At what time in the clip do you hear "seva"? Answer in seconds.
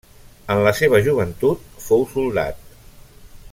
0.79-1.01